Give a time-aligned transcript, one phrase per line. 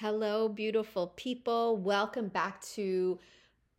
[0.00, 1.78] Hello, beautiful people.
[1.78, 3.18] Welcome back to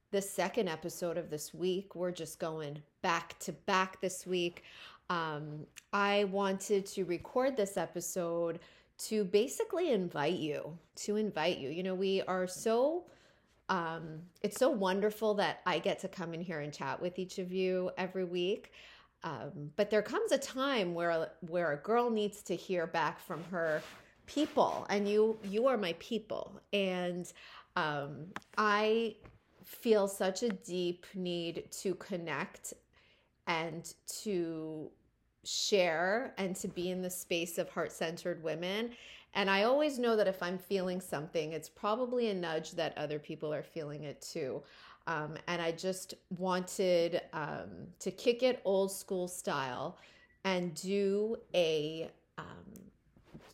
[0.10, 1.93] the second episode of this week.
[1.93, 4.64] We're just going back to back this week.
[5.12, 8.62] Um, I wanted to record this episode
[9.06, 11.69] to basically invite you, to invite you.
[11.69, 13.04] You know, we are so,
[13.70, 17.38] um, it's so wonderful that I get to come in here and chat with each
[17.38, 18.72] of you every week.
[19.23, 23.44] Um, but there comes a time where where a girl needs to hear back from
[23.52, 23.84] her
[24.27, 27.31] people, and you you are my people, and
[27.76, 28.27] um,
[28.58, 29.16] I
[29.63, 32.73] feel such a deep need to connect
[33.48, 34.90] and to
[35.44, 38.91] share and to be in the space of heart centered women.
[39.34, 43.20] And I always know that if I'm feeling something, it's probably a nudge that other
[43.20, 44.63] people are feeling it too.
[45.05, 49.98] Um, and I just wanted um, to kick it old school style
[50.44, 52.46] and do a um,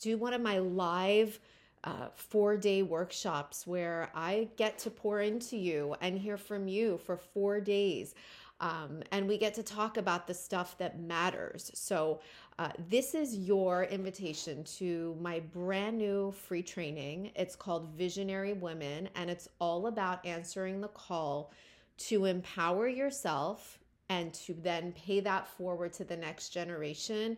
[0.03, 1.39] do one of my live
[1.85, 6.97] uh, four day workshops where I get to pour into you and hear from you
[6.97, 8.15] for four days.
[8.59, 11.71] Um, and we get to talk about the stuff that matters.
[11.73, 12.21] So,
[12.59, 17.31] uh, this is your invitation to my brand new free training.
[17.35, 21.51] It's called Visionary Women, and it's all about answering the call
[21.97, 23.79] to empower yourself
[24.09, 27.37] and to then pay that forward to the next generation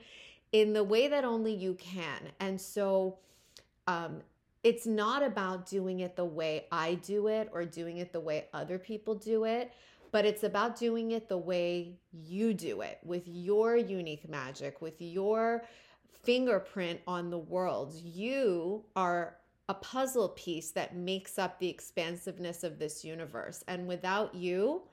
[0.55, 2.31] in the way that only you can.
[2.39, 3.17] And so,
[3.87, 4.21] um,
[4.63, 8.47] it's not about doing it the way I do it or doing it the way
[8.51, 9.71] other people do it
[10.15, 15.01] but it's about doing it the way you do it with your unique magic, with
[15.01, 15.65] your
[16.23, 17.93] fingerprint on the world.
[18.01, 19.35] You are
[19.67, 23.61] a puzzle piece that makes up the expansiveness of this universe.
[23.67, 24.83] And without you,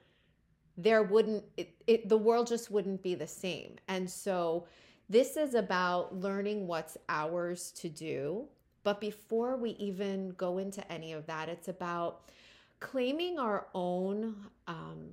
[0.77, 3.77] there wouldn't it, it, the world just wouldn't be the same.
[3.87, 4.67] And so
[5.13, 8.47] this is about learning what's ours to do.
[8.83, 12.31] But before we even go into any of that, it's about
[12.81, 14.35] claiming our own
[14.67, 15.11] um,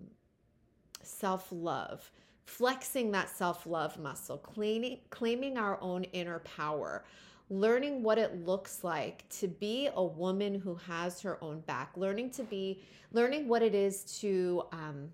[1.04, 2.10] self love,
[2.46, 7.04] flexing that self love muscle, claiming, claiming our own inner power,
[7.50, 12.30] learning what it looks like to be a woman who has her own back, learning
[12.32, 15.12] to be, learning what it is to, um,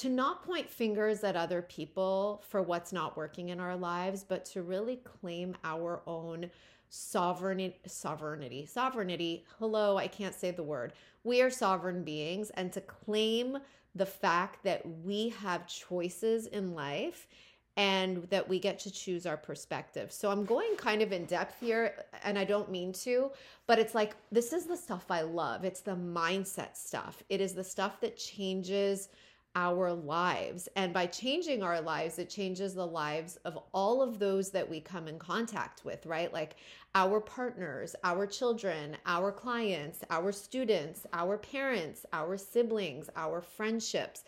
[0.00, 4.46] to not point fingers at other people for what's not working in our lives, but
[4.46, 6.50] to really claim our own
[6.92, 12.80] sovereignty sovereignty sovereignty hello i can't say the word we are sovereign beings and to
[12.80, 13.56] claim
[13.94, 17.28] the fact that we have choices in life
[17.76, 20.12] and that we get to choose our perspective.
[20.12, 21.94] So I'm going kind of in depth here
[22.24, 23.30] and I don't mean to,
[23.66, 25.64] but it's like this is the stuff I love.
[25.64, 27.22] It's the mindset stuff.
[27.28, 29.08] It is the stuff that changes
[29.56, 30.68] our lives.
[30.76, 34.80] And by changing our lives, it changes the lives of all of those that we
[34.80, 36.32] come in contact with, right?
[36.32, 36.56] Like
[36.94, 44.24] our partners, our children, our clients, our students, our parents, our siblings, our friendships.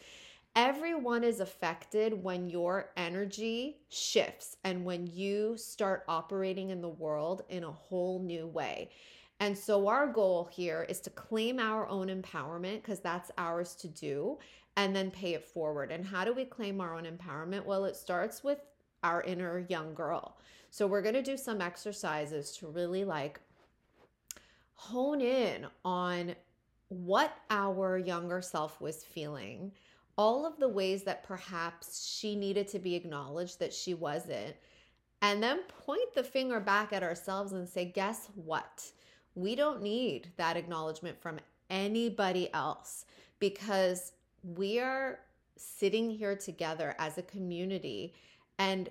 [0.55, 7.43] Everyone is affected when your energy shifts and when you start operating in the world
[7.49, 8.91] in a whole new way.
[9.43, 13.89] And so, our goal here is to claim our own empowerment because that's ours to
[13.89, 14.39] do
[14.77, 15.91] and then pay it forward.
[15.91, 17.65] And how do we claim our own empowerment?
[17.65, 18.61] Well, it starts with
[19.03, 20.37] our inner young girl.
[20.71, 23.41] So we're going to do some exercises to really like
[24.75, 26.37] hone in on
[26.87, 29.73] what our younger self was feeling,
[30.17, 34.55] all of the ways that perhaps she needed to be acknowledged that she wasn't,
[35.21, 38.93] and then point the finger back at ourselves and say, guess what?
[39.35, 41.39] We don't need that acknowledgement from
[41.71, 43.07] anybody else
[43.39, 44.13] because
[44.43, 45.21] we are
[45.57, 48.15] sitting here together as a community
[48.59, 48.91] and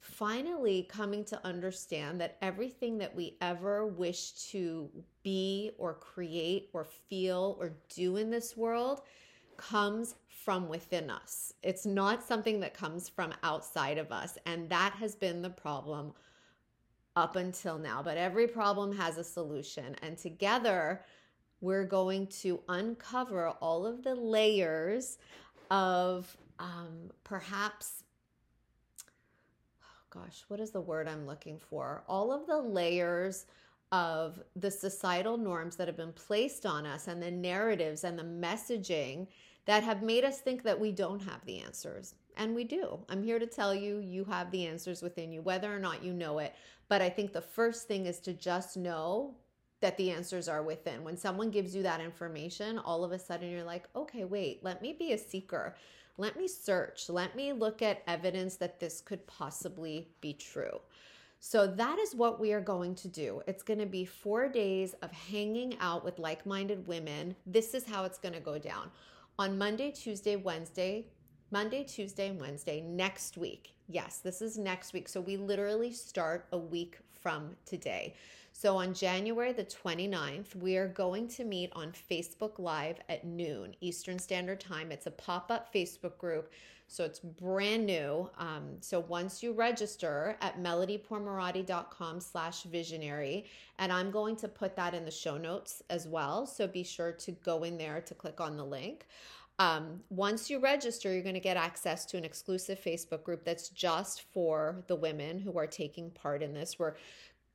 [0.00, 4.88] finally coming to understand that everything that we ever wish to
[5.22, 9.00] be or create or feel or do in this world
[9.56, 11.54] comes from within us.
[11.62, 14.36] It's not something that comes from outside of us.
[14.44, 16.12] And that has been the problem
[17.16, 18.02] up until now.
[18.02, 19.96] But every problem has a solution.
[20.02, 21.04] And together,
[21.60, 25.18] we're going to uncover all of the layers
[25.70, 28.04] of um, perhaps,
[29.82, 32.04] oh gosh, what is the word I'm looking for?
[32.08, 33.46] All of the layers
[33.92, 38.24] of the societal norms that have been placed on us and the narratives and the
[38.24, 39.28] messaging
[39.66, 42.14] that have made us think that we don't have the answers.
[42.36, 42.98] And we do.
[43.08, 46.12] I'm here to tell you, you have the answers within you, whether or not you
[46.12, 46.54] know it.
[46.88, 49.34] But I think the first thing is to just know
[49.80, 51.04] that the answers are within.
[51.04, 54.80] When someone gives you that information, all of a sudden you're like, okay, wait, let
[54.80, 55.76] me be a seeker.
[56.16, 57.08] Let me search.
[57.08, 60.80] Let me look at evidence that this could possibly be true.
[61.40, 63.42] So that is what we are going to do.
[63.46, 67.36] It's going to be four days of hanging out with like minded women.
[67.44, 68.90] This is how it's going to go down.
[69.38, 71.04] On Monday, Tuesday, Wednesday,
[71.50, 73.74] Monday, Tuesday, and Wednesday next week.
[73.88, 75.08] Yes, this is next week.
[75.08, 78.14] So we literally start a week from today.
[78.52, 83.74] So on January the 29th, we are going to meet on Facebook Live at noon
[83.80, 84.92] Eastern Standard Time.
[84.92, 86.52] It's a pop up Facebook group.
[86.86, 88.30] So it's brand new.
[88.38, 93.46] Um, so once you register at melodypourmoradi.com slash visionary,
[93.78, 96.46] and I'm going to put that in the show notes as well.
[96.46, 99.06] So be sure to go in there to click on the link.
[99.58, 103.68] Um, once you register, you're going to get access to an exclusive Facebook group that's
[103.68, 106.78] just for the women who are taking part in this.
[106.78, 106.94] We're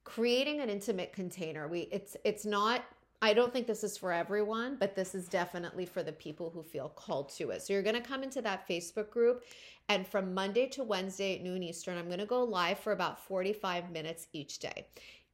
[0.05, 1.67] creating an intimate container.
[1.67, 2.85] We it's it's not
[3.21, 6.63] I don't think this is for everyone, but this is definitely for the people who
[6.63, 7.61] feel called to it.
[7.61, 9.43] So you're going to come into that Facebook group
[9.89, 13.19] and from Monday to Wednesday at noon Eastern, I'm going to go live for about
[13.25, 14.85] 45 minutes each day.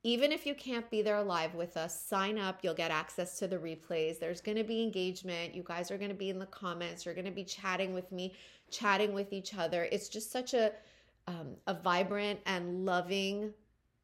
[0.05, 2.59] Even if you can't be there live with us, sign up.
[2.61, 4.19] You'll get access to the replays.
[4.19, 5.55] There's going to be engagement.
[5.55, 7.05] You guys are going to be in the comments.
[7.05, 8.35] You're going to be chatting with me,
[8.69, 9.85] chatting with each other.
[9.91, 10.73] It's just such a
[11.25, 13.51] um, a vibrant and loving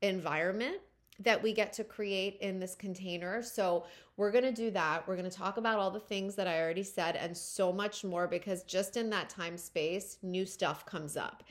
[0.01, 0.77] environment
[1.19, 3.43] that we get to create in this container.
[3.43, 3.85] So,
[4.17, 5.07] we're going to do that.
[5.07, 8.03] We're going to talk about all the things that I already said and so much
[8.03, 11.43] more because just in that time space, new stuff comes up.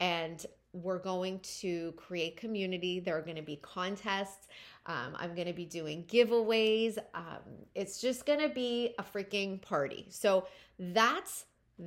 [0.00, 3.00] And we're going to create community.
[3.00, 4.48] There are going to be contests.
[4.86, 6.98] Um, I'm going to be doing giveaways.
[7.14, 7.42] Um,
[7.74, 10.06] it's just going to be a freaking party.
[10.10, 10.46] So,
[10.78, 11.46] that's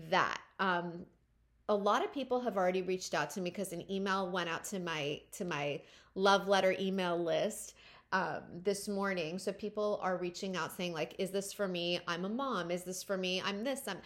[0.09, 0.39] that.
[0.59, 1.05] Um,
[1.69, 4.65] a lot of people have already reached out to me because an email went out
[4.65, 5.79] to my to my
[6.15, 7.75] love letter email list
[8.11, 9.39] um, this morning.
[9.39, 11.99] So people are reaching out saying like, "Is this for me?
[12.07, 12.71] I'm a mom.
[12.71, 13.41] Is this for me?
[13.45, 13.87] I'm this.
[13.87, 13.97] I'm."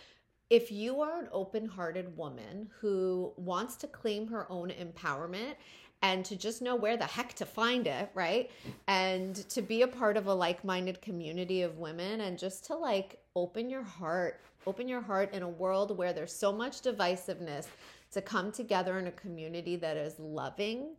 [0.50, 5.56] If you are an open-hearted woman who wants to claim her own empowerment
[6.01, 8.51] and to just know where the heck to find it, right?
[8.88, 13.19] And to be a part of a like-minded community of women and just to like
[13.36, 17.68] open your heart Open your heart in a world where there's so much divisiveness
[18.12, 20.95] to come together in a community that is loving.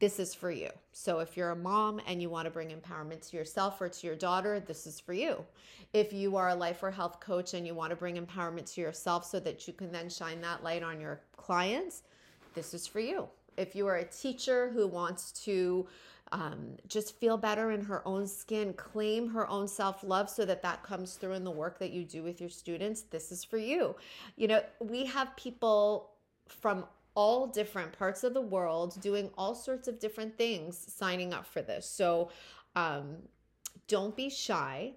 [0.00, 0.70] This is for you.
[0.92, 4.06] So, if you're a mom and you want to bring empowerment to yourself or to
[4.06, 5.44] your daughter, this is for you.
[5.92, 8.80] If you are a life or health coach and you want to bring empowerment to
[8.80, 12.02] yourself so that you can then shine that light on your clients,
[12.54, 13.28] this is for you.
[13.56, 15.86] If you are a teacher who wants to
[16.32, 20.62] um, just feel better in her own skin, claim her own self love so that
[20.62, 23.02] that comes through in the work that you do with your students.
[23.02, 23.94] This is for you.
[24.36, 26.10] You know, we have people
[26.48, 31.46] from all different parts of the world doing all sorts of different things signing up
[31.46, 31.88] for this.
[31.88, 32.30] So
[32.74, 33.16] um,
[33.86, 34.94] don't be shy.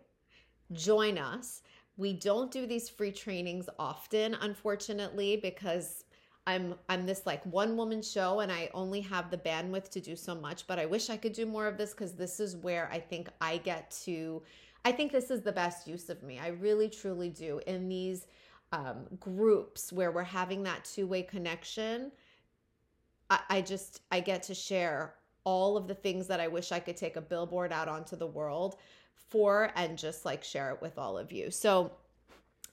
[0.74, 1.62] Join us.
[1.96, 6.04] We don't do these free trainings often, unfortunately, because
[6.46, 10.16] I'm I'm this like one woman show and I only have the bandwidth to do
[10.16, 12.90] so much, but I wish I could do more of this cuz this is where
[12.92, 14.42] I think I get to
[14.86, 16.40] I think this is the best use of me.
[16.40, 18.28] I really truly do in these
[18.72, 22.12] um, groups where we're having that two-way connection.
[23.30, 26.80] I, I just I get to share all of the things that I wish I
[26.80, 28.78] could take a billboard out onto the world
[29.30, 31.52] for and just like share it with all of you.
[31.52, 31.92] So